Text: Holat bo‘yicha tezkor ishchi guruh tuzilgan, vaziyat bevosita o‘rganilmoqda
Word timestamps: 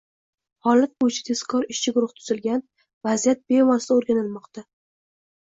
Holat 0.69 0.95
bo‘yicha 1.03 1.25
tezkor 1.27 1.67
ishchi 1.75 1.93
guruh 1.97 2.15
tuzilgan, 2.21 2.65
vaziyat 3.09 3.45
bevosita 3.55 4.01
o‘rganilmoqda 4.01 4.67